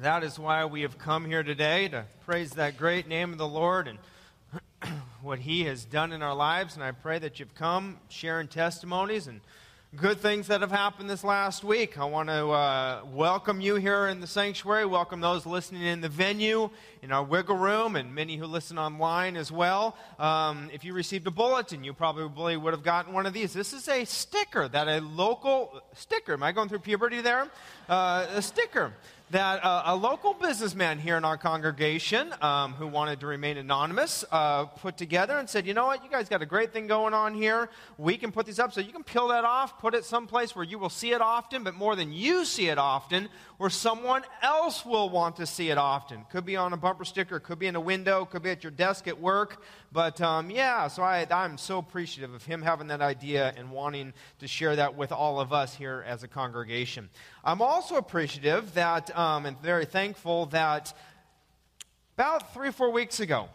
[0.00, 3.48] That is why we have come here today to praise that great name of the
[3.48, 3.98] Lord and
[5.22, 6.76] what He has done in our lives.
[6.76, 9.40] And I pray that you've come sharing testimonies and
[9.96, 11.98] good things that have happened this last week.
[11.98, 16.08] I want to uh, welcome you here in the sanctuary, welcome those listening in the
[16.08, 16.70] venue,
[17.02, 19.96] in our wiggle room, and many who listen online as well.
[20.20, 23.52] Um, if you received a bulletin, you probably would have gotten one of these.
[23.52, 26.34] This is a sticker that a local sticker.
[26.34, 27.48] Am I going through puberty there?
[27.88, 28.92] Uh, a sticker
[29.30, 34.24] that uh, a local businessman here in our congregation um, who wanted to remain anonymous
[34.32, 36.02] uh, put together and said, You know what?
[36.02, 37.68] You guys got a great thing going on here.
[37.98, 38.72] We can put these up.
[38.72, 41.62] So you can peel that off, put it someplace where you will see it often,
[41.62, 43.28] but more than you see it often,
[43.58, 46.24] where someone else will want to see it often.
[46.30, 48.70] Could be on a bumper sticker, could be in a window, could be at your
[48.70, 49.62] desk at work.
[49.90, 54.12] But um, yeah, so I, I'm so appreciative of him having that idea and wanting
[54.40, 57.08] to share that with all of us here as a congregation.
[57.42, 60.92] I'm also appreciative that, um, and very thankful that
[62.16, 63.48] about three or four weeks ago,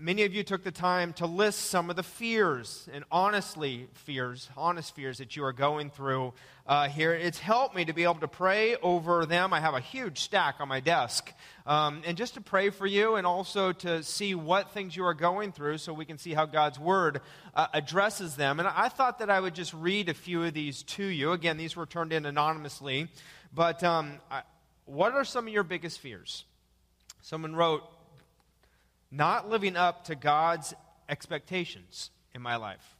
[0.00, 4.48] many of you took the time to list some of the fears and honestly fears,
[4.56, 6.32] honest fears that you are going through
[6.66, 7.12] uh, here.
[7.12, 9.52] It's helped me to be able to pray over them.
[9.52, 11.32] I have a huge stack on my desk.
[11.66, 15.14] Um, and just to pray for you and also to see what things you are
[15.14, 17.20] going through so we can see how God's Word
[17.54, 18.58] uh, addresses them.
[18.58, 21.32] And I thought that I would just read a few of these to you.
[21.32, 23.08] Again, these were turned in anonymously.
[23.52, 24.42] But um, I,
[24.86, 26.44] what are some of your biggest fears?
[27.20, 27.82] Someone wrote,
[29.10, 30.74] not living up to God's
[31.08, 32.96] expectations in my life.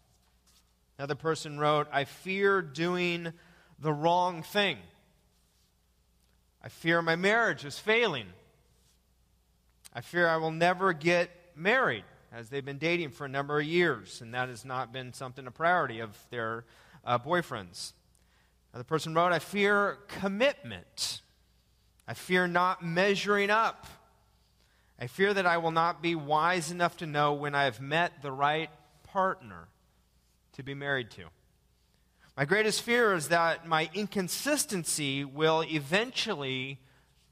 [0.99, 3.33] Another person wrote, I fear doing
[3.79, 4.77] the wrong thing.
[6.63, 8.27] I fear my marriage is failing.
[9.95, 13.67] I fear I will never get married, as they've been dating for a number of
[13.67, 16.65] years, and that has not been something a priority of their
[17.05, 17.93] uh, boyfriends.
[18.73, 21.23] Another person wrote, I fear commitment.
[22.07, 23.87] I fear not measuring up.
[25.01, 28.21] I fear that I will not be wise enough to know when I have met
[28.21, 28.69] the right
[29.05, 29.69] partner
[30.53, 31.25] to be married to.
[32.37, 36.81] My greatest fear is that my inconsistency will eventually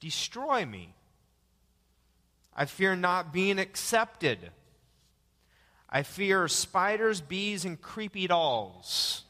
[0.01, 0.95] destroy me.
[2.57, 4.51] I fear not being accepted.
[5.91, 9.25] I fear spiders, bees, and creepy dolls.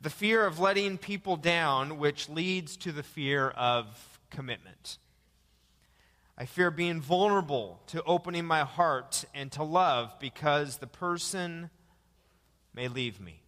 [0.00, 4.98] the fear of letting people down, which leads to the fear of commitment.
[6.36, 11.70] I fear being vulnerable to opening my heart and to love because the person
[12.74, 13.40] may leave me.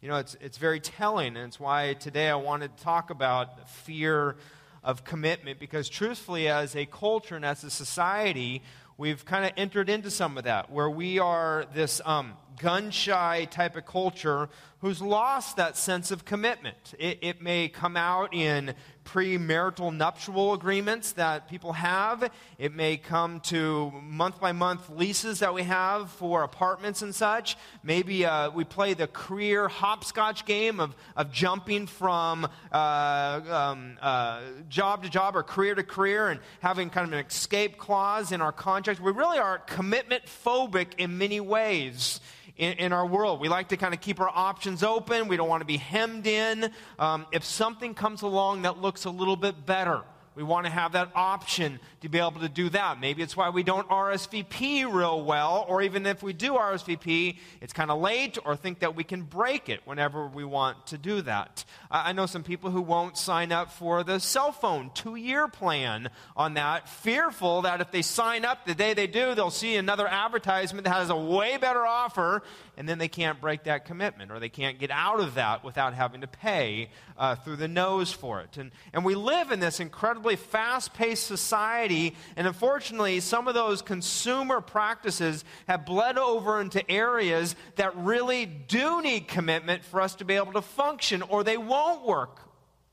[0.00, 3.68] You know, it's, it's very telling, and it's why today I wanted to talk about
[3.68, 4.36] fear
[4.82, 8.62] of commitment because, truthfully, as a culture and as a society,
[8.96, 13.46] we've kind of entered into some of that where we are this um, gun shy
[13.50, 14.48] type of culture
[14.82, 16.94] who's lost that sense of commitment.
[16.98, 22.30] It, it may come out in premarital nuptial agreements that people have.
[22.58, 27.56] It may come to month by month leases that we have for apartments and such.
[27.84, 34.40] Maybe uh, we play the career hopscotch game of, of jumping from uh, um, uh,
[34.68, 38.40] job to job or career to career and having kind of an escape clause in
[38.40, 39.00] our contract.
[39.00, 42.20] We really are commitment phobic in many ways
[42.56, 43.40] in, in, our world.
[43.40, 45.28] We like to kind of keep our options open.
[45.28, 46.70] We don't want to be hemmed in.
[46.98, 50.02] Um, if something comes along that looks a little bit better,
[50.34, 53.00] we want to have that option to be able to do that.
[53.00, 57.72] Maybe it's why we don't RSVP real well, or even if we do RSVP, it's
[57.72, 61.22] kind of late, or think that we can break it whenever we want to do
[61.22, 61.64] that.
[61.90, 66.10] I know some people who won't sign up for the cell phone two year plan
[66.36, 70.08] on that, fearful that if they sign up the day they do, they'll see another
[70.08, 72.42] advertisement that has a way better offer,
[72.76, 75.94] and then they can't break that commitment, or they can't get out of that without
[75.94, 76.88] having to pay
[77.18, 78.56] uh, through the nose for it.
[78.56, 83.82] And, and we live in this incredibly fast paced society, and unfortunately, some of those
[83.82, 90.24] consumer practices have bled over into areas that really do need commitment for us to
[90.24, 92.40] be able to function, or they won't work,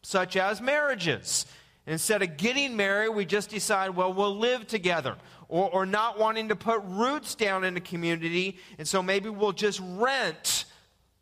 [0.01, 1.45] such as marriages.
[1.89, 5.15] Instead of getting married, we just decide, well, we'll live together.
[5.47, 9.53] Or, or not wanting to put roots down in the community, and so maybe we'll
[9.53, 10.65] just rent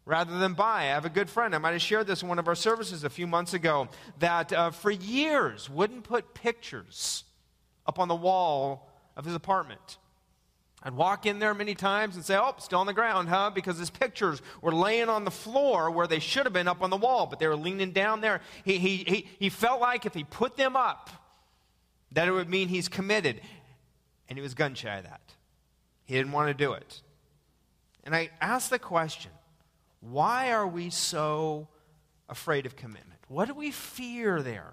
[0.06, 0.82] rather than buy.
[0.82, 3.06] I have a good friend, I might have shared this in one of our services
[3.06, 3.88] a few months ago,
[4.20, 7.24] that uh, for years wouldn't put pictures
[7.86, 9.98] up on the wall of his apartment.
[10.88, 13.52] I'd walk in there many times and say, Oh, still on the ground, huh?
[13.54, 16.90] Because his pictures were laying on the floor where they should have been up on
[16.90, 18.40] the wall, but they were leaning down there.
[18.64, 21.10] He, he, he, he felt like if he put them up,
[22.14, 23.42] that it would mean he's committed.
[24.30, 25.20] And he was gun shy of that.
[26.06, 27.02] He didn't want to do it.
[28.06, 29.32] And I asked the question
[30.00, 31.68] why are we so
[32.30, 33.20] afraid of commitment?
[33.28, 34.72] What do we fear there?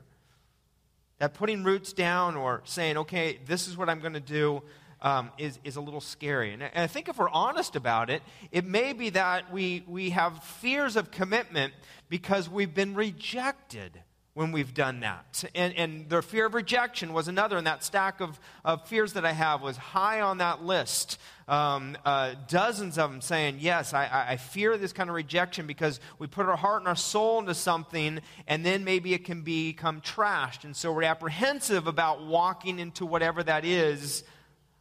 [1.19, 4.63] That putting roots down or saying, okay, this is what I'm going to do
[5.03, 6.53] um, is, is a little scary.
[6.53, 10.43] And I think if we're honest about it, it may be that we, we have
[10.43, 11.75] fears of commitment
[12.09, 14.01] because we've been rejected
[14.35, 15.45] when we've done that.
[15.55, 19.25] And, and the fear of rejection was another, and that stack of, of fears that
[19.25, 21.21] I have was high on that list.
[21.47, 26.01] Um, uh, dozens of them saying, Yes, I, I fear this kind of rejection because
[26.19, 30.01] we put our heart and our soul into something, and then maybe it can become
[30.01, 30.65] trashed.
[30.65, 34.25] And so we're apprehensive about walking into whatever that is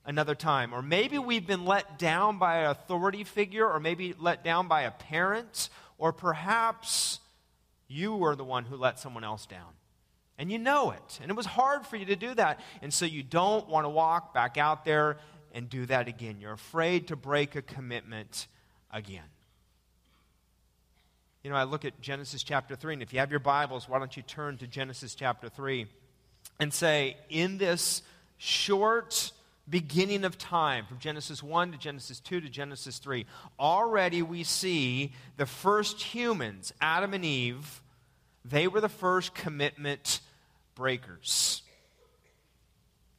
[0.05, 0.73] another time.
[0.73, 4.81] Or maybe we've been let down by an authority figure, or maybe let down by
[4.83, 7.19] a parent, or perhaps
[7.87, 9.73] you were the one who let someone else down.
[10.37, 11.19] And you know it.
[11.21, 12.59] And it was hard for you to do that.
[12.81, 15.17] And so you don't want to walk back out there
[15.53, 16.37] and do that again.
[16.39, 18.47] You're afraid to break a commitment
[18.91, 19.21] again.
[21.43, 23.99] You know, I look at Genesis chapter 3, and if you have your Bibles, why
[23.99, 25.87] don't you turn to Genesis chapter 3
[26.59, 28.01] and say, in this
[28.37, 29.31] short
[29.69, 33.25] beginning of time, from Genesis 1 to Genesis 2 to Genesis 3,
[33.59, 37.81] already we see the first humans, Adam and Eve,
[38.45, 40.19] they were the first commitment
[40.75, 41.61] breakers.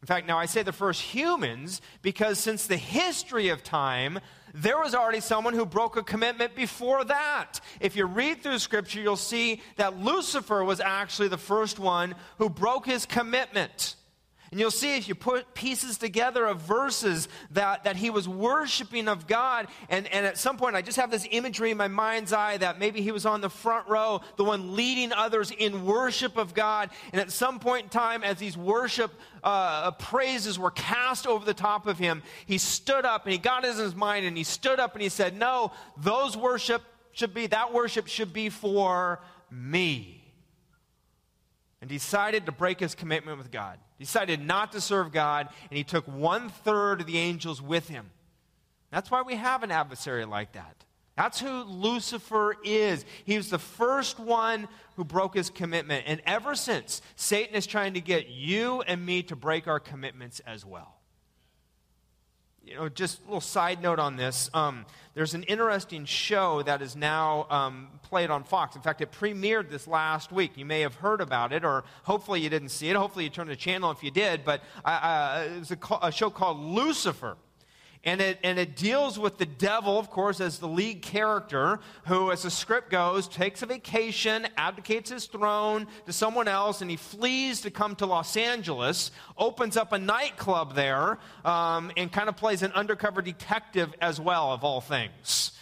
[0.02, 4.18] In fact, now I say the first humans because since the history of time,
[4.52, 7.60] there was already someone who broke a commitment before that.
[7.80, 12.50] If you read through Scripture, you'll see that Lucifer was actually the first one who
[12.50, 13.96] broke his commitment.
[14.54, 19.08] And you'll see if you put pieces together of verses that, that he was worshiping
[19.08, 19.66] of God.
[19.88, 22.78] And, and at some point, I just have this imagery in my mind's eye that
[22.78, 26.90] maybe he was on the front row, the one leading others in worship of God.
[27.12, 29.10] And at some point in time, as these worship
[29.42, 33.64] uh, praises were cast over the top of him, he stood up and he got
[33.64, 37.48] in his mind and he stood up and he said, No, those worship should be,
[37.48, 40.22] that worship should be for me
[41.80, 43.80] and decided to break his commitment with God.
[43.98, 48.10] Decided not to serve God, and he took one third of the angels with him.
[48.90, 50.84] That's why we have an adversary like that.
[51.16, 53.04] That's who Lucifer is.
[53.24, 56.04] He was the first one who broke his commitment.
[56.06, 60.40] And ever since, Satan is trying to get you and me to break our commitments
[60.40, 60.96] as well
[62.66, 64.50] you know, just a little side note on this.
[64.54, 68.74] Um, there's an interesting show that is now um, played on Fox.
[68.74, 70.52] In fact, it premiered this last week.
[70.56, 72.96] You may have heard about it, or hopefully you didn't see it.
[72.96, 74.44] Hopefully you turned the channel if you did.
[74.44, 77.36] But uh, uh, it was a, a show called Lucifer.
[78.04, 82.30] And it, and it deals with the devil, of course, as the lead character, who,
[82.30, 86.98] as the script goes, takes a vacation, abdicates his throne to someone else, and he
[86.98, 92.36] flees to come to Los Angeles, opens up a nightclub there, um, and kind of
[92.36, 95.52] plays an undercover detective as well, of all things.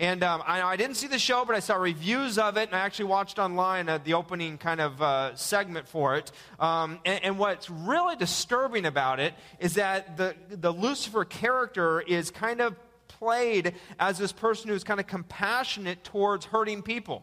[0.00, 2.74] And um, I, I, didn't see the show, but I saw reviews of it, and
[2.74, 6.32] I actually watched online uh, the opening kind of uh, segment for it.
[6.58, 12.30] Um, and, and, what's really disturbing about it is that the, the Lucifer character is
[12.30, 12.76] kind of
[13.08, 17.22] played as this person who's kind of compassionate towards hurting people.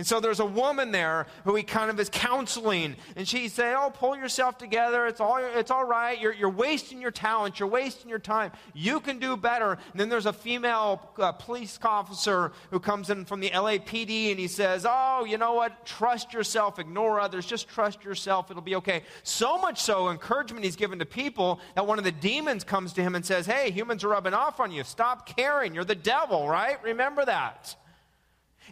[0.00, 3.74] And so there's a woman there who he kind of is counseling, and she say,
[3.76, 5.06] "Oh, pull yourself together.
[5.06, 6.18] It's all it's all right.
[6.18, 7.60] You're, you're wasting your talent.
[7.60, 8.50] You're wasting your time.
[8.72, 13.26] You can do better." And then there's a female uh, police officer who comes in
[13.26, 15.84] from the LAPD, and he says, "Oh, you know what?
[15.84, 16.78] Trust yourself.
[16.78, 17.44] Ignore others.
[17.44, 18.50] Just trust yourself.
[18.50, 22.10] It'll be okay." So much so, encouragement he's given to people that one of the
[22.10, 24.82] demons comes to him and says, "Hey, humans are rubbing off on you.
[24.82, 25.74] Stop caring.
[25.74, 26.82] You're the devil, right?
[26.82, 27.76] Remember that."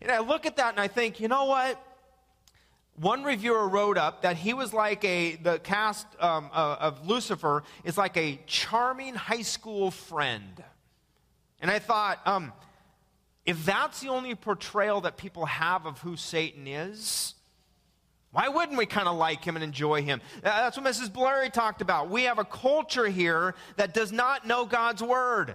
[0.02, 1.82] And I look at that and I think, you know what?
[2.96, 7.62] One reviewer wrote up that he was like a, the cast um, uh, of Lucifer
[7.84, 10.62] is like a charming high school friend.
[11.60, 12.52] And I thought, um,
[13.46, 17.34] if that's the only portrayal that people have of who Satan is,
[18.30, 20.20] why wouldn't we kind of like him and enjoy him?
[20.38, 21.12] Uh, that's what Mrs.
[21.12, 22.10] Blurry talked about.
[22.10, 25.54] We have a culture here that does not know God's word.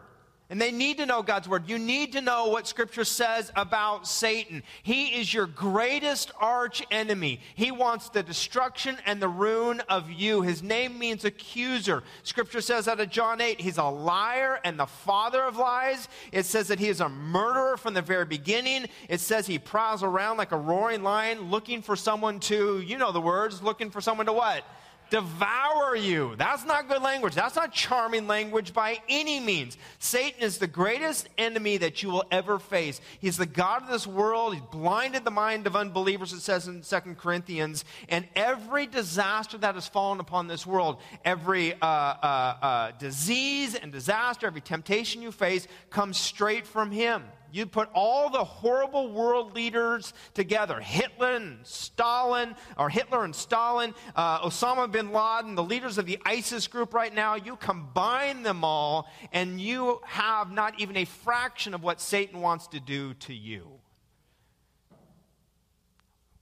[0.50, 1.70] And they need to know God's word.
[1.70, 4.62] You need to know what scripture says about Satan.
[4.84, 7.40] He is your greatest arch enemy.
[7.56, 10.42] He wants the destruction and the ruin of you.
[10.42, 12.04] His name means accuser.
[12.24, 16.10] Scripture says out of John 8, he's a liar and the father of lies.
[16.34, 18.88] It says that he is a murderer from the very beginning.
[19.08, 23.14] It says he prowls around like a roaring lion looking for someone to, you know
[23.14, 24.66] the words, looking for someone to what?
[25.14, 26.34] Devour you.
[26.38, 27.36] That's not good language.
[27.36, 29.78] That's not charming language by any means.
[30.00, 33.00] Satan is the greatest enemy that you will ever face.
[33.20, 34.56] He's the God of this world.
[34.56, 37.86] He's blinded the mind of unbelievers, it says in Second Corinthians.
[38.10, 43.92] And every disaster that has fallen upon this world, every uh, uh, uh, disease and
[43.92, 47.22] disaster, every temptation you face comes straight from him.
[47.54, 53.94] You put all the horrible world leaders together Hitler and Stalin, or Hitler and Stalin,
[54.16, 57.36] uh, Osama bin Laden, the leaders of the ISIS group right now.
[57.36, 62.66] You combine them all, and you have not even a fraction of what Satan wants
[62.70, 63.68] to do to you.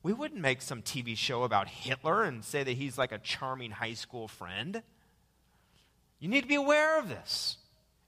[0.01, 3.71] We wouldn't make some TV show about Hitler and say that he's like a charming
[3.71, 4.81] high school friend.
[6.19, 7.57] You need to be aware of this.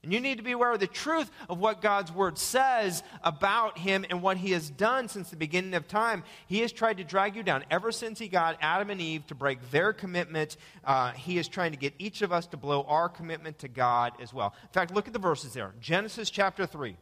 [0.04, 3.78] And you need to be aware of the truth of what God's word says about
[3.78, 6.24] him and what he has done since the beginning of time.
[6.46, 7.64] He has tried to drag you down.
[7.70, 11.72] Ever since he got Adam and Eve to break their commitment, uh, he is trying
[11.72, 14.54] to get each of us to blow our commitment to God as well.
[14.62, 16.96] In fact, look at the verses there Genesis chapter 3.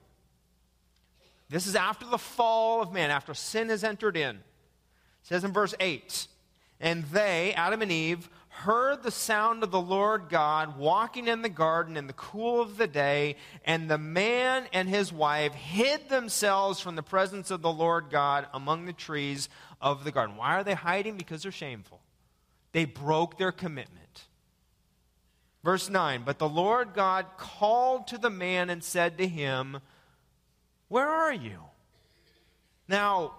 [1.49, 4.37] This is after the fall of man, after sin has entered in.
[4.37, 4.43] It
[5.23, 6.29] says in verse 8,
[6.81, 8.31] and they, Adam and Eve,
[8.63, 12.77] heard the sound of the Lord God walking in the garden in the cool of
[12.77, 17.73] the day, and the man and his wife hid themselves from the presence of the
[17.73, 19.49] Lord God among the trees
[19.81, 20.37] of the garden.
[20.37, 21.17] Why are they hiding?
[21.17, 22.01] Because they're shameful.
[22.73, 24.25] They broke their commitment.
[25.65, 29.79] Verse 9 But the Lord God called to the man and said to him,
[30.89, 31.59] Where are you?
[32.87, 33.35] Now,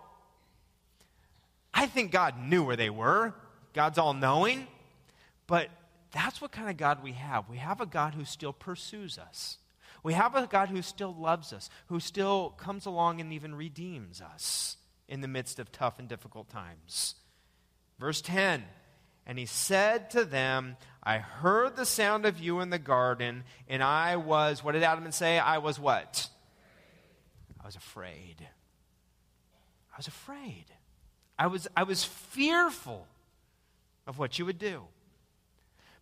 [1.74, 3.34] I think God knew where they were.
[3.74, 4.68] God's all knowing.
[5.48, 5.70] But
[6.12, 7.50] that's what kind of God we have.
[7.50, 9.58] We have a God who still pursues us.
[10.04, 14.22] We have a God who still loves us, who still comes along and even redeems
[14.22, 17.16] us in the midst of tough and difficult times.
[18.00, 18.64] Verse 10
[19.26, 23.82] And he said to them, I heard the sound of you in the garden, and
[23.82, 25.40] I was, what did Adam and say?
[25.40, 26.28] I was what?
[27.62, 28.48] I was afraid.
[29.94, 30.66] I was afraid.
[31.40, 33.08] I was, I was fearful
[34.06, 34.84] of what you would do.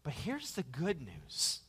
[0.03, 1.59] But here's the good news.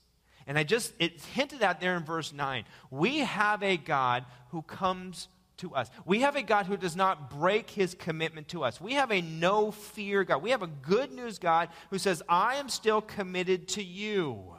[0.46, 2.64] And I just, it's hinted at there in verse 9.
[2.90, 5.90] We have a God who comes to us.
[6.04, 8.80] We have a God who does not break his commitment to us.
[8.80, 10.42] We have a no fear God.
[10.42, 14.56] We have a good news God who says, I am still committed to you.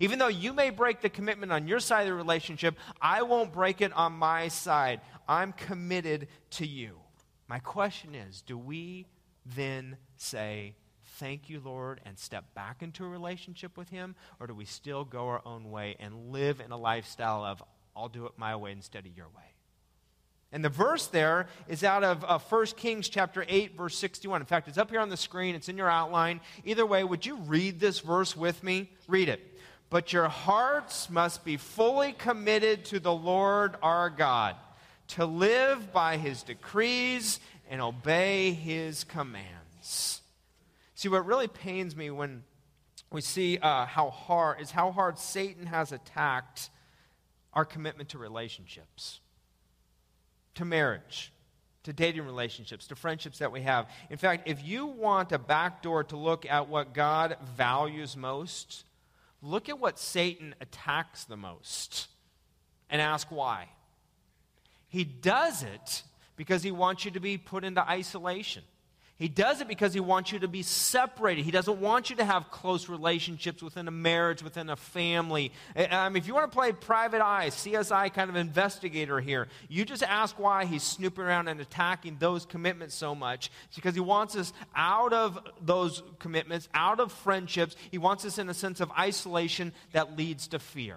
[0.00, 3.52] Even though you may break the commitment on your side of the relationship, I won't
[3.52, 5.00] break it on my side.
[5.26, 6.98] I'm committed to you.
[7.48, 9.06] My question is do we
[9.44, 10.74] then say,
[11.18, 14.14] thank you, Lord, and step back into a relationship with Him?
[14.40, 17.62] Or do we still go our own way and live in a lifestyle of,
[17.96, 19.42] I'll do it my way instead of your way?
[20.50, 24.40] And the verse there is out of uh, 1 Kings chapter 8, verse 61.
[24.40, 26.40] In fact, it's up here on the screen, it's in your outline.
[26.64, 28.90] Either way, would you read this verse with me?
[29.06, 29.40] Read it.
[29.90, 34.56] But your hearts must be fully committed to the Lord our God,
[35.08, 40.17] to live by his decrees and obey his commands.
[40.98, 42.42] See, what really pains me when
[43.12, 46.70] we see uh, how hard is how hard Satan has attacked
[47.52, 49.20] our commitment to relationships,
[50.56, 51.32] to marriage,
[51.84, 53.88] to dating relationships, to friendships that we have.
[54.10, 58.84] In fact, if you want a backdoor to look at what God values most,
[59.40, 62.08] look at what Satan attacks the most
[62.90, 63.68] and ask why.
[64.88, 66.02] He does it
[66.34, 68.64] because he wants you to be put into isolation.
[69.18, 71.44] He does it because he wants you to be separated.
[71.44, 75.50] He doesn't want you to have close relationships within a marriage, within a family.
[75.90, 80.04] Um, if you want to play private eye, CSI kind of investigator here, you just
[80.04, 83.50] ask why he's snooping around and attacking those commitments so much.
[83.66, 87.74] It's because he wants us out of those commitments, out of friendships.
[87.90, 90.96] He wants us in a sense of isolation that leads to fear.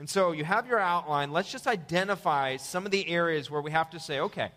[0.00, 1.30] And so you have your outline.
[1.30, 4.50] Let's just identify some of the areas where we have to say, okay,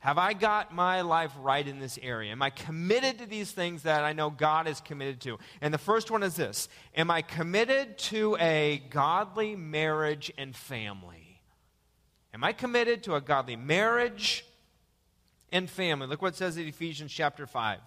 [0.00, 2.32] have I got my life right in this area?
[2.32, 5.38] Am I committed to these things that I know God is committed to?
[5.60, 11.40] And the first one is this Am I committed to a godly marriage and family?
[12.34, 14.44] Am I committed to a godly marriage
[15.50, 16.06] and family?
[16.06, 17.80] Look what it says in Ephesians chapter 5.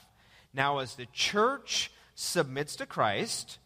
[0.54, 3.60] Now, as the church submits to Christ,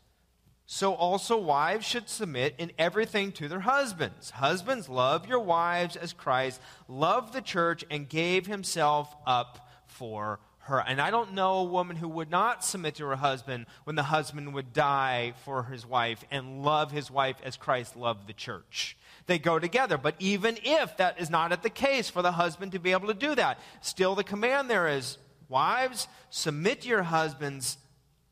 [0.65, 4.31] so also wives should submit in everything to their husbands.
[4.31, 10.79] Husbands, love your wives as Christ loved the church and gave himself up for her.
[10.79, 14.03] And I don't know a woman who would not submit to her husband when the
[14.03, 18.97] husband would die for his wife and love his wife as Christ loved the church.
[19.25, 19.97] They go together.
[19.97, 23.07] But even if that is not at the case for the husband to be able
[23.07, 25.17] to do that, still the command there is
[25.49, 27.77] wives, submit to your husbands,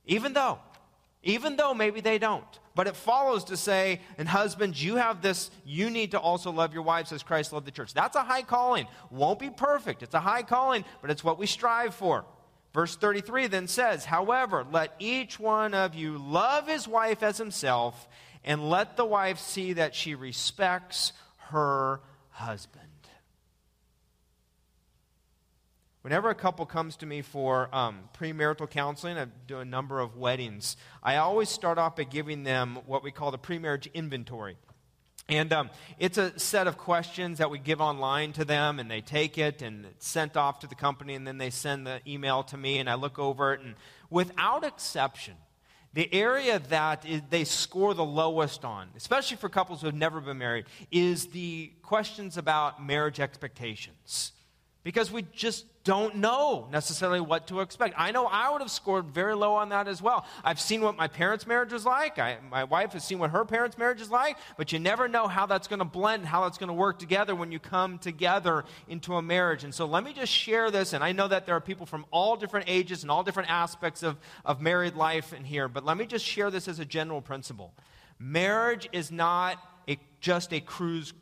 [0.06, 0.60] even though
[1.24, 2.60] even though maybe they don't.
[2.74, 6.74] But it follows to say, and husbands, you have this, you need to also love
[6.74, 7.94] your wives as Christ loved the church.
[7.94, 8.88] That's a high calling.
[9.10, 10.04] Won't be perfect.
[10.04, 12.26] It's a high calling, but it's what we strive for.
[12.74, 18.08] Verse 33 then says, However, let each one of you love his wife as himself,
[18.44, 21.12] and let the wife see that she respects
[21.50, 22.00] her
[22.30, 22.91] husband.
[26.02, 30.18] Whenever a couple comes to me for um, premarital counseling, I do a number of
[30.18, 30.76] weddings.
[31.04, 34.58] I always start off by giving them what we call the premarriage inventory.
[35.30, 39.02] And um, it's a set of questions that we give online to them, and they
[39.02, 42.42] take it and it's sent off to the company, and then they send the email
[42.44, 43.62] to me, and I look over it.
[43.62, 43.76] And
[44.10, 45.36] without exception,
[45.94, 50.40] the area that they score the lowest on, especially for couples who have never been
[50.40, 54.32] married, is the questions about marriage expectations
[54.84, 57.96] because we just don't know necessarily what to expect.
[57.98, 60.26] I know I would have scored very low on that as well.
[60.44, 62.20] I've seen what my parents' marriage was like.
[62.20, 65.28] I, my wife has seen what her parents' marriage is like, but you never know
[65.28, 68.64] how that's going to blend, how that's going to work together when you come together
[68.88, 69.64] into a marriage.
[69.64, 70.94] And so let me just share this.
[70.94, 74.04] And I know that there are people from all different ages and all different aspects
[74.04, 77.22] of, of married life in here, but let me just share this as a general
[77.22, 77.74] principle.
[78.20, 79.58] Marriage is not
[79.88, 81.14] a, just a cruise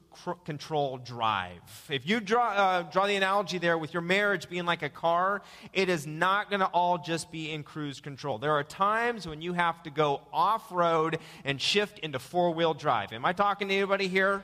[0.45, 1.61] control drive.
[1.89, 5.41] If you draw, uh, draw the analogy there with your marriage being like a car,
[5.73, 8.37] it is not going to all just be in cruise control.
[8.37, 12.73] There are times when you have to go off road and shift into four wheel
[12.73, 13.13] drive.
[13.13, 14.43] Am I talking to anybody here?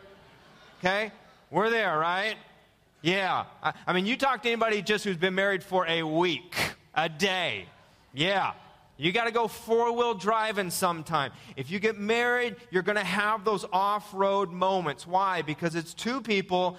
[0.80, 1.12] Okay?
[1.52, 2.36] We're there, right?
[3.02, 3.46] Yeah.
[3.62, 6.56] I, I mean, you talk to anybody just who's been married for a week,
[6.94, 7.68] a day.
[8.14, 8.54] Yeah.
[8.98, 11.32] You got to go four wheel driving sometime.
[11.58, 15.06] If you get married, you're going to have those off road moments.
[15.06, 15.42] Why?
[15.42, 16.78] Because it's two people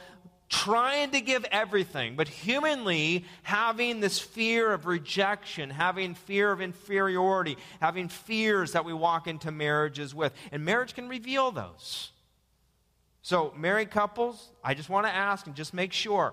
[0.48, 7.56] trying to give everything, but humanly having this fear of rejection, having fear of inferiority,
[7.80, 10.32] having fears that we walk into marriages with.
[10.52, 12.12] And marriage can reveal those.
[13.22, 16.32] So, married couples, I just want to ask and just make sure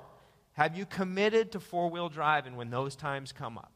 [0.53, 3.72] have you committed to four wheel driving when those times come up?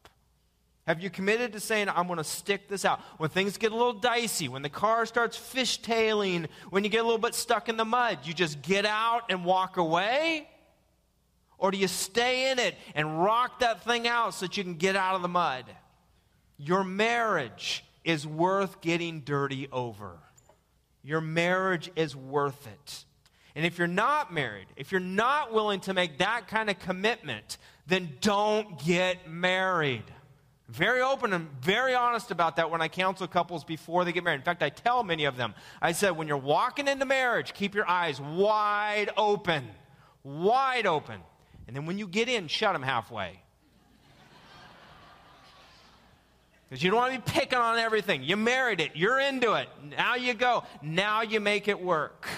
[0.88, 3.00] Have you committed to saying, I'm going to stick this out?
[3.18, 7.02] When things get a little dicey, when the car starts fishtailing, when you get a
[7.02, 10.48] little bit stuck in the mud, you just get out and walk away?
[11.58, 14.76] Or do you stay in it and rock that thing out so that you can
[14.76, 15.66] get out of the mud?
[16.56, 20.16] Your marriage is worth getting dirty over.
[21.02, 23.04] Your marriage is worth it.
[23.54, 27.58] And if you're not married, if you're not willing to make that kind of commitment,
[27.86, 30.04] then don't get married.
[30.68, 34.36] Very open and very honest about that when I counsel couples before they get married.
[34.36, 37.74] In fact, I tell many of them, I said, when you're walking into marriage, keep
[37.74, 39.66] your eyes wide open.
[40.22, 41.20] Wide open.
[41.66, 43.40] And then when you get in, shut them halfway.
[46.68, 48.22] Because you don't want to be picking on everything.
[48.22, 49.70] You married it, you're into it.
[49.96, 50.64] Now you go.
[50.82, 52.28] Now you make it work.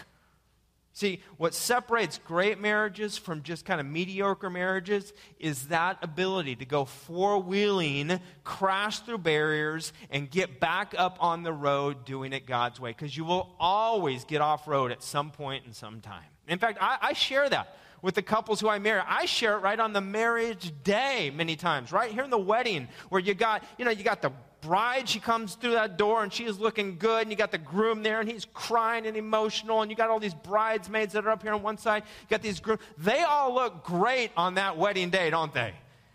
[0.92, 6.64] See, what separates great marriages from just kind of mediocre marriages is that ability to
[6.64, 12.44] go four wheeling, crash through barriers, and get back up on the road doing it
[12.44, 12.90] God's way.
[12.90, 16.24] Because you will always get off road at some point in some time.
[16.48, 19.02] In fact, I, I share that with the couples who I marry.
[19.06, 22.88] I share it right on the marriage day many times, right here in the wedding,
[23.10, 26.32] where you got, you know, you got the bride, she comes through that door and
[26.32, 29.82] she is looking good, and you got the groom there and he's crying and emotional,
[29.82, 32.42] and you got all these bridesmaids that are up here on one side, you got
[32.42, 32.78] these groom.
[32.98, 35.72] They all look great on that wedding day, don't they?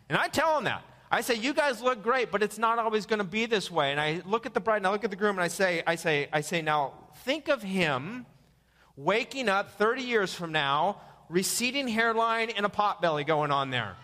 [0.10, 0.84] And I tell them that.
[1.12, 3.92] I say, you guys look great, but it's not always going to be this way.
[3.92, 5.84] And I look at the bride and I look at the groom and I say,
[5.86, 8.26] I say, I say, now think of him
[8.98, 13.96] waking up 30 years from now, receding hairline and a pot belly going on there.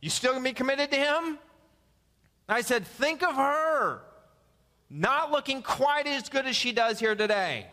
[0.00, 1.38] You still gonna be committed to him?
[2.52, 4.02] I said, think of her
[4.90, 7.66] not looking quite as good as she does here today.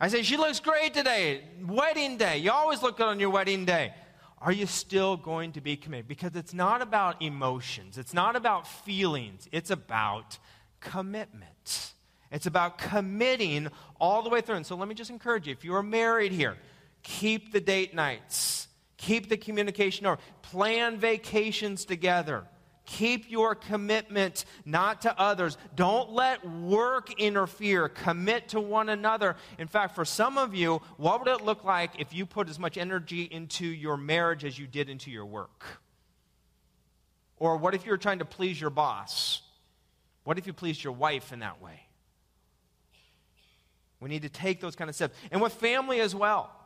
[0.00, 1.42] I said, she looks great today.
[1.66, 2.38] Wedding day.
[2.38, 3.94] You always look good on your wedding day.
[4.40, 6.06] Are you still going to be committed?
[6.06, 10.38] Because it's not about emotions, it's not about feelings, it's about
[10.80, 11.92] commitment.
[12.30, 14.56] It's about committing all the way through.
[14.56, 16.56] And so let me just encourage you if you are married here,
[17.02, 22.44] keep the date nights, keep the communication over, plan vacations together.
[22.88, 25.58] Keep your commitment not to others.
[25.76, 27.90] Don't let work interfere.
[27.90, 29.36] Commit to one another.
[29.58, 32.58] In fact, for some of you, what would it look like if you put as
[32.58, 35.66] much energy into your marriage as you did into your work?
[37.36, 39.42] Or what if you were trying to please your boss?
[40.24, 41.82] What if you pleased your wife in that way?
[44.00, 45.14] We need to take those kind of steps.
[45.30, 46.57] And with family as well.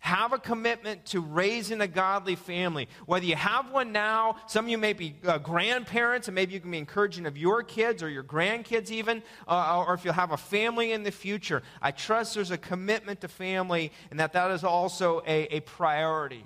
[0.00, 2.88] Have a commitment to raising a godly family.
[3.06, 6.60] Whether you have one now, some of you may be uh, grandparents, and maybe you
[6.60, 10.32] can be encouraging of your kids or your grandkids, even, uh, or if you'll have
[10.32, 11.62] a family in the future.
[11.82, 16.44] I trust there's a commitment to family and that that is also a, a priority.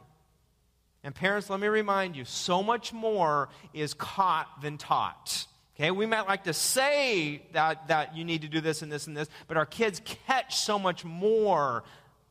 [1.04, 5.46] And parents, let me remind you so much more is caught than taught.
[5.76, 9.06] Okay, we might like to say that, that you need to do this and this
[9.06, 11.82] and this, but our kids catch so much more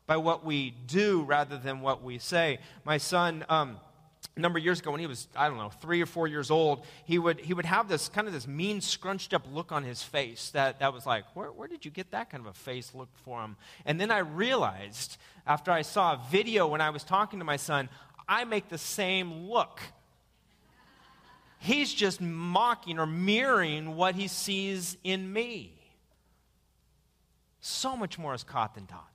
[0.07, 2.59] by what we do rather than what we say.
[2.83, 3.77] My son, um,
[4.35, 6.49] a number of years ago when he was i don't know three or four years
[6.49, 9.83] old he would he would have this kind of this mean scrunched up look on
[9.83, 12.53] his face that, that was like where, where did you get that kind of a
[12.53, 16.89] face look for him and then i realized after i saw a video when i
[16.89, 17.89] was talking to my son
[18.27, 19.81] i make the same look.
[21.59, 25.73] He's just mocking or mirroring what he sees in me.
[27.61, 29.12] So much more is caught than taught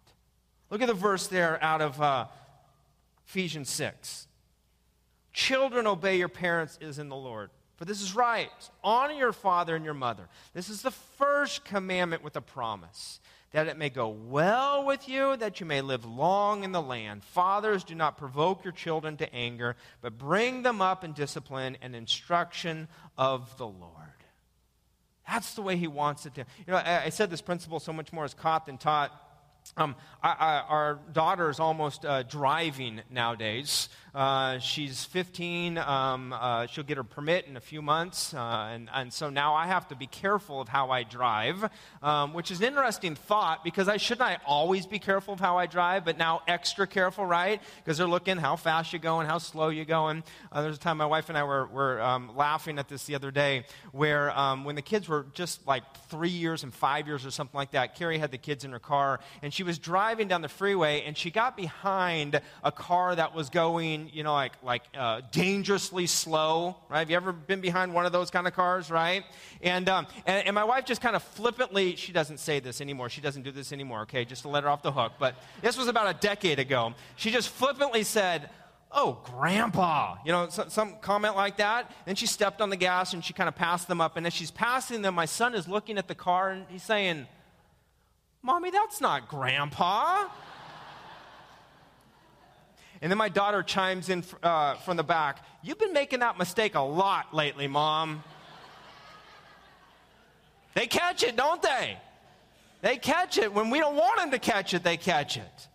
[0.70, 2.26] look at the verse there out of uh,
[3.26, 4.26] ephesians 6
[5.32, 7.50] Children, obey your parents is in the Lord.
[7.76, 8.50] For this is right.
[8.82, 10.28] Honor your father and your mother.
[10.52, 13.20] This is the first commandment with a promise
[13.52, 17.24] that it may go well with you, that you may live long in the land.
[17.24, 21.94] Fathers, do not provoke your children to anger, but bring them up in discipline and
[21.94, 23.92] instruction of the Lord.
[25.26, 26.40] That's the way he wants it to.
[26.66, 29.12] You know, I, I said this principle so much more is caught than taught.
[29.76, 33.88] Um, I, I, our daughter is almost uh, driving nowadays.
[34.14, 35.78] Uh, she's 15.
[35.78, 38.32] Um, uh, she'll get her permit in a few months.
[38.32, 41.68] Uh, and, and so now I have to be careful of how I drive,
[42.02, 45.58] um, which is an interesting thought because I shouldn't I always be careful of how
[45.58, 47.60] I drive, but now extra careful, right?
[47.76, 50.24] Because they're looking how fast you're going, how slow you're going.
[50.50, 53.14] Uh, there's a time my wife and I were, were um, laughing at this the
[53.14, 57.26] other day where um, when the kids were just like three years and five years
[57.26, 60.28] or something like that, Carrie had the kids in her car and she was driving
[60.28, 64.52] down the freeway and she got behind a car that was going you know, like,
[64.62, 67.00] like uh, dangerously slow, right?
[67.00, 69.24] Have you ever been behind one of those kind of cars, right?
[69.62, 73.08] And, um, and, and my wife just kind of flippantly, she doesn't say this anymore.
[73.08, 75.12] She doesn't do this anymore, okay, just to let her off the hook.
[75.18, 76.94] But this was about a decade ago.
[77.16, 78.50] She just flippantly said,
[78.90, 80.16] Oh, grandpa.
[80.24, 81.92] You know, some, some comment like that.
[82.06, 84.16] Then she stepped on the gas and she kind of passed them up.
[84.16, 87.26] And as she's passing them, my son is looking at the car and he's saying,
[88.42, 90.28] Mommy, that's not grandpa.
[93.00, 96.74] And then my daughter chimes in uh, from the back, You've been making that mistake
[96.74, 98.22] a lot lately, Mom.
[100.74, 101.98] they catch it, don't they?
[102.80, 103.52] They catch it.
[103.52, 105.68] When we don't want them to catch it, they catch it.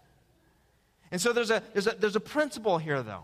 [1.11, 3.23] And so there's a, there's a, there's a principle here, though.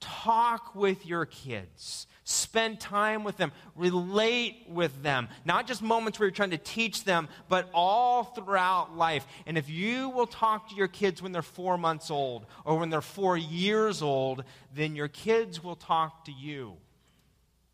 [0.00, 2.06] Talk with your kids.
[2.24, 3.52] Spend time with them.
[3.74, 5.28] Relate with them.
[5.44, 9.26] Not just moments where you're trying to teach them, but all throughout life.
[9.46, 12.90] And if you will talk to your kids when they're four months old or when
[12.90, 16.76] they're four years old, then your kids will talk to you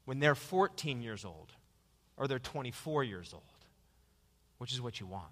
[0.05, 1.53] when they're 14 years old
[2.17, 3.43] or they're 24 years old,
[4.59, 5.25] which is what you want.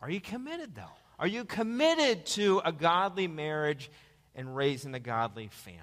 [0.00, 0.82] Are you committed, though?
[1.18, 3.90] Are you committed to a godly marriage
[4.36, 5.82] and raising a godly family?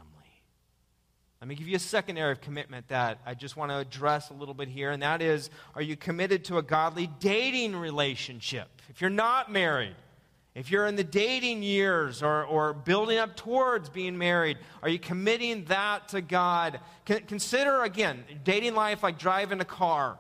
[1.42, 4.30] Let me give you a second area of commitment that I just want to address
[4.30, 8.70] a little bit here, and that is are you committed to a godly dating relationship?
[8.90, 9.96] If you're not married,
[10.56, 15.00] if you're in the dating years or, or building up towards being married, are you
[15.00, 16.80] committing that to God?
[17.06, 20.18] consider, again, dating life like driving a car.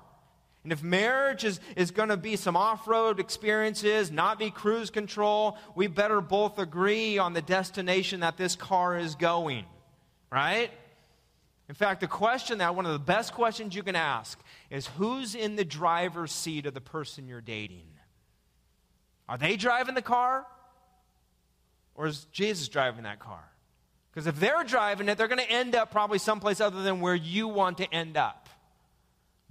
[0.63, 4.89] And if marriage is, is going to be some off road experiences, not be cruise
[4.89, 9.65] control, we better both agree on the destination that this car is going,
[10.31, 10.71] right?
[11.67, 15.35] In fact, the question that one of the best questions you can ask is who's
[15.35, 17.87] in the driver's seat of the person you're dating?
[19.27, 20.45] Are they driving the car?
[21.95, 23.43] Or is Jesus driving that car?
[24.11, 27.15] Because if they're driving it, they're going to end up probably someplace other than where
[27.15, 28.47] you want to end up.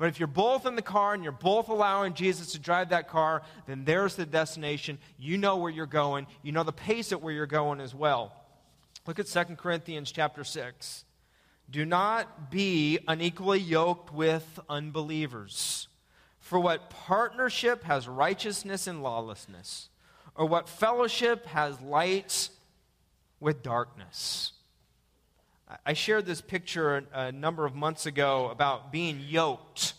[0.03, 3.07] But if you're both in the car and you're both allowing Jesus to drive that
[3.07, 4.99] car, then there's the destination.
[5.17, 6.27] You know where you're going.
[6.43, 8.35] You know the pace at where you're going as well.
[9.07, 11.05] Look at 2 Corinthians chapter 6.
[11.71, 15.87] Do not be unequally yoked with unbelievers.
[16.41, 19.89] For what partnership has righteousness and lawlessness?
[20.35, 22.49] Or what fellowship has light
[23.39, 24.51] with darkness?
[25.85, 29.95] I shared this picture a number of months ago about being yoked.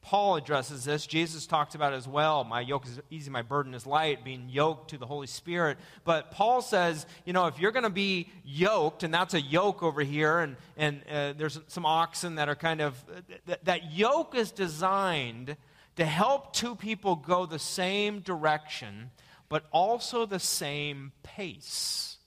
[0.00, 1.06] Paul addresses this.
[1.06, 2.44] Jesus talked about as well.
[2.44, 5.78] My yoke is easy, my burden is light, being yoked to the Holy Spirit.
[6.04, 9.82] But Paul says, you know, if you're going to be yoked, and that's a yoke
[9.82, 13.02] over here, and, and uh, there's some oxen that are kind of,
[13.48, 15.56] uh, that yoke is designed
[15.96, 19.10] to help two people go the same direction,
[19.48, 22.18] but also the same pace.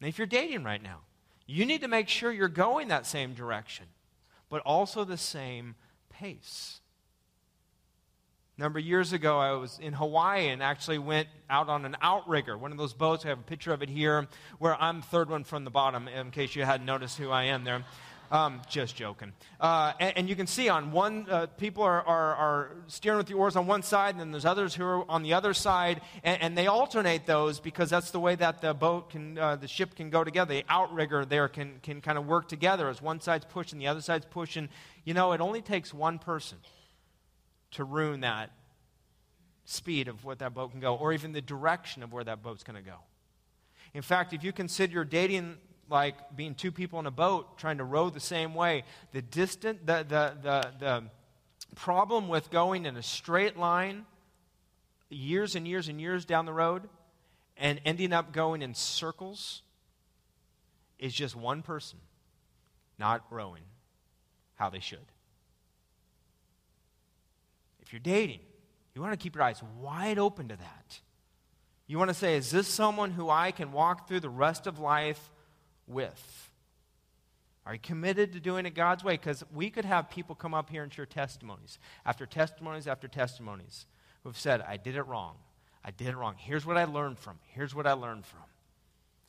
[0.00, 1.00] And if you're dating right now,
[1.50, 3.86] you need to make sure you're going that same direction,
[4.48, 5.74] but also the same
[6.08, 6.80] pace.
[8.56, 11.96] A number of years ago, I was in Hawaii and actually went out on an
[12.02, 13.24] outrigger, one of those boats.
[13.24, 16.30] I have a picture of it here, where I'm third one from the bottom, in
[16.30, 17.84] case you hadn't noticed who I am there.
[18.30, 19.32] Um, just joking.
[19.58, 23.26] Uh, and, and, you can see on one, uh, people are, are, are, steering with
[23.26, 26.00] the oars on one side, and then there's others who are on the other side,
[26.22, 29.66] and, and they alternate those because that's the way that the boat can, uh, the
[29.66, 30.54] ship can go together.
[30.54, 34.00] The outrigger there can, can kind of work together as one side's pushing, the other
[34.00, 34.68] side's pushing.
[35.04, 36.58] You know, it only takes one person
[37.72, 38.50] to ruin that
[39.64, 42.62] speed of what that boat can go, or even the direction of where that boat's
[42.62, 42.98] going to go.
[43.92, 45.56] In fact, if you consider dating
[45.90, 48.84] like being two people in a boat trying to row the same way.
[49.12, 51.04] The distant, the, the, the, the
[51.74, 54.06] problem with going in a straight line
[55.08, 56.88] years and years and years down the road
[57.56, 59.62] and ending up going in circles
[60.98, 61.98] is just one person
[62.98, 63.62] not rowing
[64.54, 64.98] how they should.
[67.80, 68.40] If you're dating,
[68.94, 71.00] you want to keep your eyes wide open to that.
[71.86, 74.78] You want to say, is this someone who I can walk through the rest of
[74.78, 75.30] life
[75.90, 76.50] with?
[77.66, 79.14] Are you committed to doing it God's way?
[79.14, 83.86] Because we could have people come up here and share testimonies after testimonies after testimonies
[84.22, 85.36] who have said, I did it wrong.
[85.84, 86.34] I did it wrong.
[86.38, 87.38] Here's what I learned from.
[87.48, 88.40] Here's what I learned from.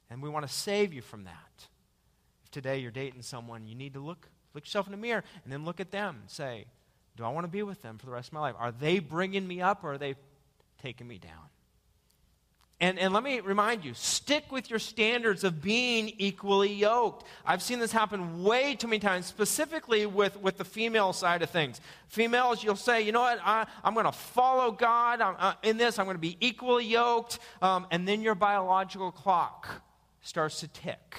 [0.10, 1.68] And we want to save you from that.
[2.44, 5.52] If today you're dating someone, you need to look, look yourself in the mirror and
[5.52, 6.66] then look at them and say,
[7.16, 8.56] Do I want to be with them for the rest of my life?
[8.58, 10.16] Are they bringing me up or are they
[10.82, 11.50] taking me down?
[12.82, 17.28] And, and let me remind you stick with your standards of being equally yoked.
[17.46, 21.52] I've seen this happen way too many times, specifically with, with the female side of
[21.52, 21.80] things.
[22.08, 25.78] Females, you'll say, you know what, I, am going to follow God I'm, uh, in
[25.78, 27.38] this, I'm going to be equally yoked.
[27.62, 29.84] Um, and then your biological clock
[30.24, 31.18] starts to tick.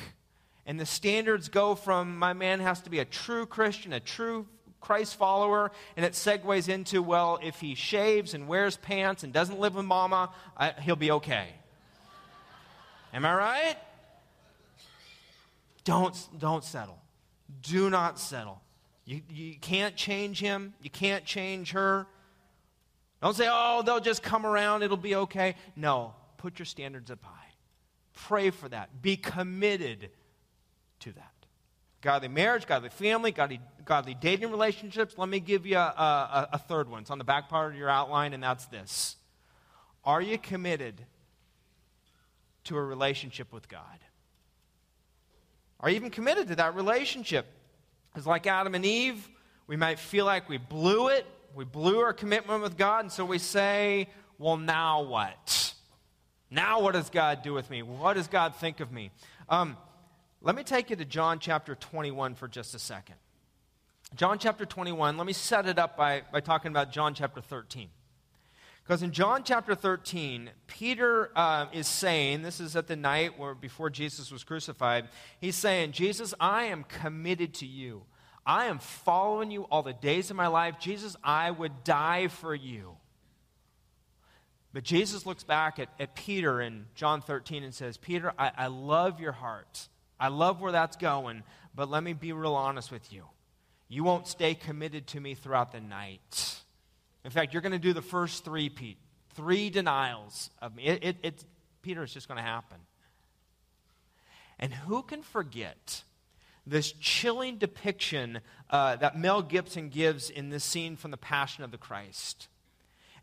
[0.67, 4.49] And the standards go from my man has to be a true Christian, a true
[4.83, 9.59] Christ follower, and it segues into, well, if he shaves and wears pants and doesn't
[9.59, 11.49] live with mama, I, he'll be okay.
[13.15, 13.77] Am I right?
[15.85, 16.99] Don't, don't settle.
[17.63, 18.61] Do not settle.
[19.05, 20.75] You, you can't change him.
[20.83, 22.07] You can't change her.
[23.23, 24.83] Don't say, oh, they'll just come around.
[24.83, 25.55] It'll be okay.
[25.77, 27.31] No, put your standards up high.
[28.15, 29.01] Pray for that.
[29.01, 30.11] Be committed
[31.01, 31.32] to that
[32.03, 35.15] godly marriage, godly family, godly, godly dating relationships.
[35.17, 37.03] Let me give you a, a, a third one.
[37.03, 39.17] It's on the back part of your outline, and that's this
[40.05, 41.07] Are you committed
[42.65, 43.81] to a relationship with God?
[45.81, 47.47] Are you even committed to that relationship?
[48.13, 49.29] Because, like Adam and Eve,
[49.67, 51.27] we might feel like we blew it.
[51.55, 55.75] We blew our commitment with God, and so we say, Well, now what?
[56.51, 57.83] Now, what does God do with me?
[57.83, 59.11] What does God think of me?
[59.49, 59.77] Um,
[60.43, 63.15] let me take you to John chapter 21 for just a second.
[64.17, 67.89] John chapter 21, let me set it up by, by talking about John chapter 13.
[68.83, 73.55] Because in John chapter 13, Peter uh, is saying, this is at the night where,
[73.55, 75.09] before Jesus was crucified,
[75.41, 78.03] he's saying, Jesus, I am committed to you.
[78.45, 80.81] I am following you all the days of my life.
[80.81, 82.97] Jesus, I would die for you.
[84.73, 88.67] But Jesus looks back at, at Peter in John 13 and says, Peter, I, I
[88.67, 89.89] love your heart.
[90.23, 91.43] I love where that's going,
[91.75, 93.25] but let me be real honest with you.
[93.89, 96.61] You won't stay committed to me throughout the night.
[97.25, 98.99] In fact, you're going to do the first three, Pete.
[99.35, 100.85] Three denials of me.
[100.85, 101.45] It, it, it's,
[101.83, 102.79] Peter, it's just going to happen.
[104.61, 106.05] And who can forget
[106.65, 111.73] this chilling depiction uh, that Mel Gibson gives in this scene from The Passion of
[111.73, 112.47] the Christ?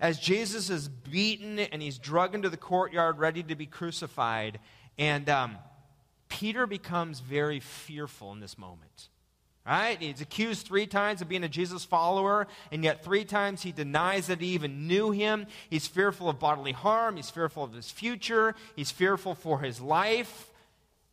[0.02, 4.60] As Jesus is beaten and he's drugged into the courtyard ready to be crucified,
[4.98, 5.56] and um,
[6.30, 9.10] Peter becomes very fearful in this moment.
[9.66, 10.02] Right?
[10.02, 14.28] He's accused three times of being a Jesus follower, and yet three times he denies
[14.28, 15.46] that he even knew him.
[15.70, 17.18] He's fearful of bodily harm.
[17.18, 18.56] He's fearful of his future.
[18.76, 20.50] He's fearful for his life.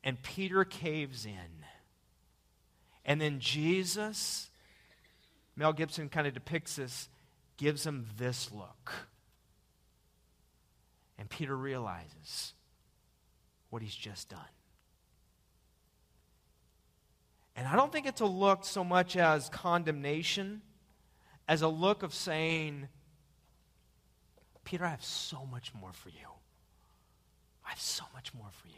[0.02, 1.64] And Peter caves in.
[3.04, 4.48] And then Jesus,
[5.54, 7.08] Mel Gibson kind of depicts this,
[7.58, 8.92] gives him this look.
[11.18, 12.54] And Peter realizes
[13.70, 14.40] what he's just done.
[17.56, 20.60] And I don't think it's a look so much as condemnation
[21.48, 22.88] as a look of saying,
[24.64, 26.28] Peter, I have so much more for you.
[27.64, 28.74] I have so much more for you.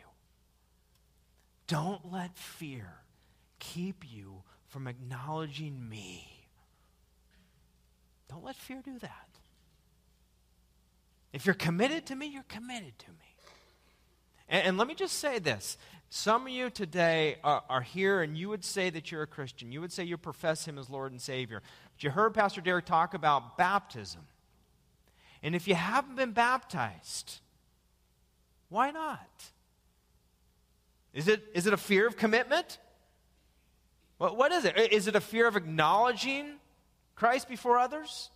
[1.66, 2.88] Don't let fear
[3.58, 6.26] keep you from acknowledging me.
[8.30, 9.28] Don't let fear do that.
[11.32, 13.36] If you're committed to me, you're committed to me.
[14.48, 15.76] And, and, let me just say this.
[16.10, 19.72] Some of you today are, are, here and you would say that you're a Christian.
[19.72, 21.62] You would say you profess Him as Lord and Savior.
[21.94, 24.22] But you heard Pastor Derek talk about baptism.
[25.42, 27.40] And if you haven't been baptized,
[28.70, 29.28] why not?
[31.12, 32.78] Is it, is it a fear of commitment?
[34.16, 34.76] What, what is it?
[34.76, 36.54] Is it a fear of acknowledging
[37.16, 38.30] Christ before others?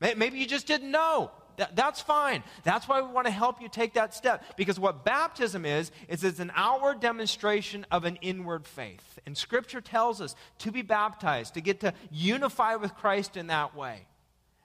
[0.00, 1.32] Maybe you just didn't know.
[1.60, 2.42] That, that's fine.
[2.64, 4.56] That's why we want to help you take that step.
[4.56, 9.18] Because what baptism is, is it's an outward demonstration of an inward faith.
[9.26, 13.76] And Scripture tells us to be baptized, to get to unify with Christ in that
[13.76, 14.06] way.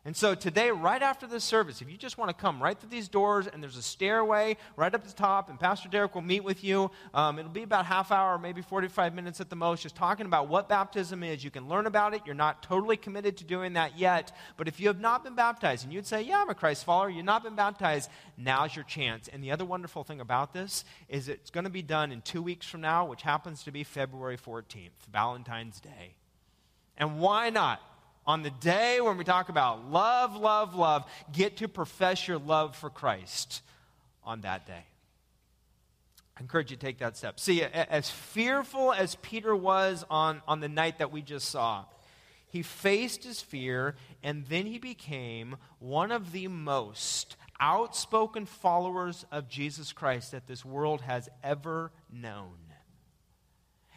[0.05, 2.91] And so today, right after this service, if you just want to come right through
[2.91, 6.43] these doors, and there's a stairway right up the top, and Pastor Derek will meet
[6.43, 6.91] with you.
[7.11, 10.47] Um, it'll be about half hour, maybe 45 minutes at the most, just talking about
[10.47, 11.43] what baptism is.
[11.43, 12.21] You can learn about it.
[12.23, 14.31] You're not totally committed to doing that yet.
[14.57, 17.09] But if you have not been baptized, and you'd say, Yeah, I'm a Christ follower,
[17.09, 19.27] you've not been baptized, now's your chance.
[19.27, 22.43] And the other wonderful thing about this is it's going to be done in two
[22.43, 26.13] weeks from now, which happens to be February 14th, Valentine's Day.
[26.95, 27.81] And why not?
[28.27, 32.75] On the day when we talk about love, love, love, get to profess your love
[32.75, 33.61] for Christ
[34.23, 34.85] on that day.
[36.37, 37.39] I encourage you to take that step.
[37.39, 41.85] See, as fearful as Peter was on, on the night that we just saw,
[42.47, 49.47] he faced his fear and then he became one of the most outspoken followers of
[49.47, 52.64] Jesus Christ that this world has ever known.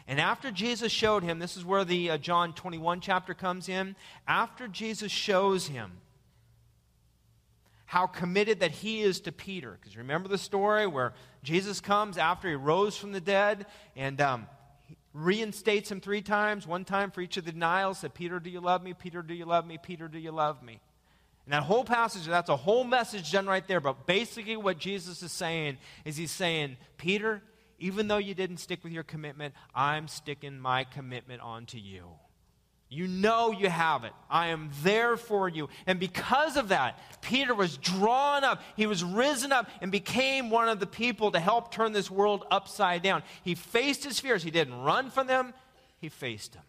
[0.09, 3.95] And after Jesus showed him, this is where the uh, John 21 chapter comes in.
[4.27, 5.93] After Jesus shows him
[7.85, 12.49] how committed that he is to Peter, because remember the story where Jesus comes after
[12.49, 13.67] he rose from the dead
[13.97, 14.47] and um,
[15.13, 18.61] reinstates him three times, one time for each of the denials, said, Peter, do you
[18.61, 18.95] love me?
[18.95, 19.77] Peter, do you love me?
[19.77, 20.81] Peter, do you love me?
[21.45, 23.81] And that whole passage, that's a whole message done right there.
[23.81, 27.43] But basically, what Jesus is saying is he's saying, Peter,
[27.79, 32.05] even though you didn't stick with your commitment, I'm sticking my commitment onto you.
[32.91, 34.13] You know you have it.
[34.31, 35.69] I am there for you.
[35.87, 38.63] And because of that, Peter was drawn up.
[38.77, 42.47] He was risen up and became one of the people to help turn this world
[42.51, 43.23] upside down.
[43.45, 44.43] He faced his fears.
[44.43, 45.53] He didn't run from them,
[45.99, 46.63] he faced them.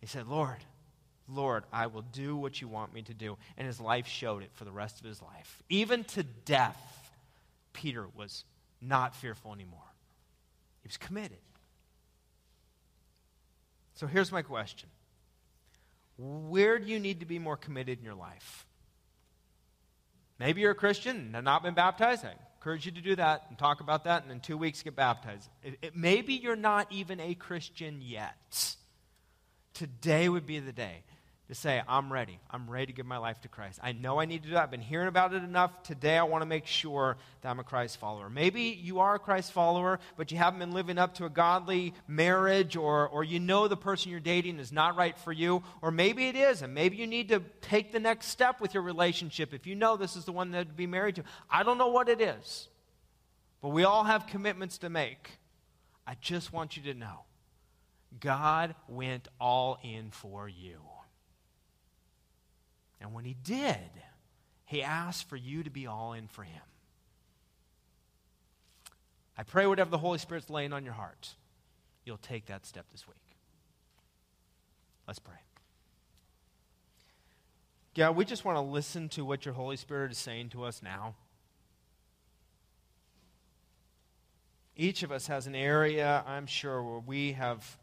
[0.00, 0.58] He said, Lord,
[1.28, 3.38] Lord, I will do what you want me to do.
[3.56, 5.62] And his life showed it for the rest of his life.
[5.68, 7.10] Even to death,
[7.72, 8.44] Peter was
[8.82, 9.80] not fearful anymore.
[10.84, 11.38] He was committed.
[13.94, 14.90] So here's my question
[16.18, 18.66] Where do you need to be more committed in your life?
[20.38, 22.24] Maybe you're a Christian and have not been baptized.
[22.24, 24.94] I encourage you to do that and talk about that, and in two weeks get
[24.94, 25.48] baptized.
[25.62, 28.76] It, it, maybe you're not even a Christian yet.
[29.72, 31.02] Today would be the day
[31.48, 32.38] to say, I'm ready.
[32.50, 33.78] I'm ready to give my life to Christ.
[33.82, 34.62] I know I need to do that.
[34.62, 35.82] I've been hearing about it enough.
[35.82, 38.30] Today, I want to make sure that I'm a Christ follower.
[38.30, 41.92] Maybe you are a Christ follower, but you haven't been living up to a godly
[42.08, 45.90] marriage, or, or you know the person you're dating is not right for you, or
[45.90, 49.52] maybe it is, and maybe you need to take the next step with your relationship
[49.52, 51.24] if you know this is the one that to be married to.
[51.50, 52.68] I don't know what it is,
[53.60, 55.30] but we all have commitments to make.
[56.06, 57.20] I just want you to know
[58.18, 60.78] God went all in for you.
[63.04, 63.76] And when he did,
[64.64, 66.62] he asked for you to be all in for him.
[69.36, 71.34] I pray whatever the Holy Spirit's laying on your heart,
[72.06, 73.36] you'll take that step this week.
[75.06, 75.34] Let's pray.
[77.94, 80.82] God, we just want to listen to what your Holy Spirit is saying to us
[80.82, 81.14] now.
[84.76, 87.76] Each of us has an area, I'm sure, where we have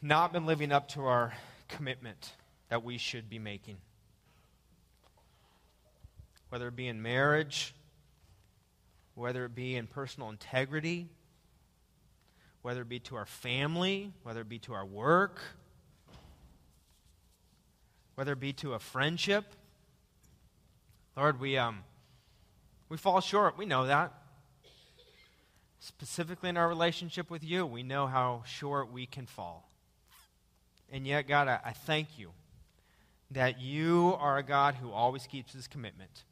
[0.00, 1.34] not been living up to our
[1.68, 2.32] commitment
[2.70, 3.76] that we should be making.
[6.48, 7.74] Whether it be in marriage,
[9.14, 11.08] whether it be in personal integrity,
[12.62, 15.40] whether it be to our family, whether it be to our work,
[18.14, 19.44] whether it be to a friendship.
[21.16, 21.80] Lord, we, um,
[22.88, 23.58] we fall short.
[23.58, 24.14] We know that.
[25.80, 29.68] Specifically in our relationship with you, we know how short we can fall.
[30.92, 32.32] And yet, God, I, I thank you
[33.30, 36.24] that you are a God who always keeps his commitment.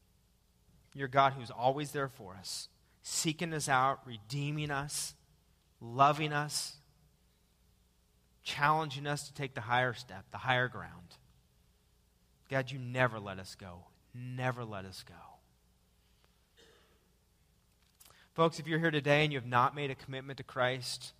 [0.94, 2.68] You're God who's always there for us,
[3.02, 5.14] seeking us out, redeeming us,
[5.80, 6.76] loving us,
[8.42, 11.16] challenging us to take the higher step, the higher ground.
[12.50, 13.84] God, you never let us go.
[14.14, 15.14] Never let us go.
[18.34, 21.12] Folks, if you're here today and you have not made a commitment to Christ,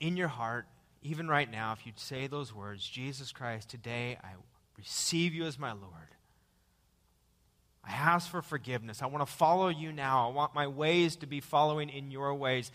[0.00, 0.66] in your heart,
[1.02, 4.30] even right now, if you'd say those words, Jesus Christ, today I
[4.76, 6.14] receive you as my Lord.
[7.84, 9.00] I ask for forgiveness.
[9.02, 10.28] I want to follow you now.
[10.28, 12.70] I want my ways to be following in your ways.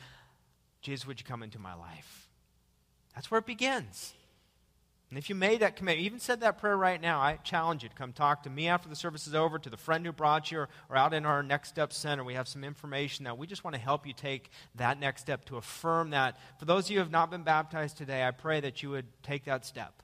[0.81, 2.29] Jesus, would you come into my life?
[3.13, 4.13] That's where it begins.
[5.13, 7.89] And if you made that commitment, even said that prayer right now, I challenge you
[7.89, 10.51] to come talk to me after the service is over, to the friend who brought
[10.51, 12.23] you, or, or out in our Next Step Center.
[12.23, 15.45] We have some information that we just want to help you take that next step
[15.45, 16.39] to affirm that.
[16.57, 19.05] For those of you who have not been baptized today, I pray that you would
[19.21, 20.01] take that step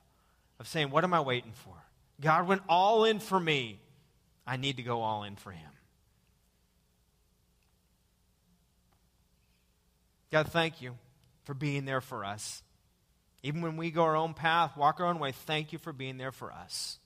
[0.60, 1.74] of saying, What am I waiting for?
[2.22, 3.80] God went all in for me.
[4.46, 5.72] I need to go all in for Him.
[10.32, 11.00] God, thank you
[11.46, 12.62] for being there for us.
[13.42, 16.18] Even when we go our own path, walk our own way, thank you for being
[16.18, 17.00] there for us.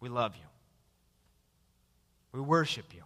[0.00, 0.46] We love you.
[2.32, 3.02] We worship you.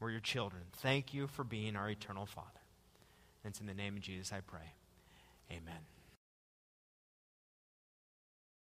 [0.00, 0.62] We're your children.
[0.78, 2.48] Thank you for being our eternal Father.
[3.44, 4.74] And it's in the name of Jesus I pray.
[5.50, 5.97] Amen.